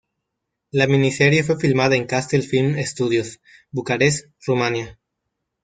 La 0.71 0.87
miniserie 0.87 1.43
fue 1.43 1.59
filmada 1.59 1.95
en 1.95 2.07
Castel 2.07 2.41
Film 2.41 2.75
Studios, 2.83 3.39
Bucarest, 3.69 4.29
Rumania. 4.47 4.97